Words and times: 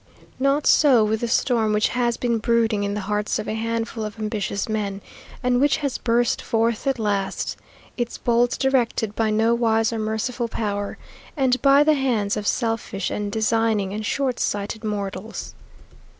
Not 0.39 0.65
so 0.65 1.03
with 1.03 1.21
the 1.21 1.27
storm 1.27 1.73
which 1.73 1.89
has 1.89 2.17
been 2.17 2.39
brooding 2.39 2.83
in 2.83 2.95
the 2.95 3.01
hearts 3.05 3.37
of 3.37 3.47
a 3.47 3.53
handful 3.53 4.03
of 4.03 4.17
ambitious 4.17 4.67
men, 4.67 4.99
and 5.43 5.61
which 5.61 5.77
has 5.77 5.99
burst 5.99 6.41
forth 6.41 6.87
at 6.87 6.97
last, 6.97 7.55
its 7.97 8.17
bolts 8.17 8.57
directed 8.57 9.13
by 9.15 9.29
no 9.29 9.53
wise 9.53 9.93
or 9.93 9.99
merciful 9.99 10.47
power, 10.47 10.97
and 11.37 11.61
by 11.61 11.83
the 11.83 11.93
hands 11.93 12.35
of 12.35 12.47
selfish 12.47 13.11
and 13.11 13.31
designing 13.31 13.93
and 13.93 14.03
short 14.07 14.39
sighted 14.39 14.83
mortals. 14.83 15.53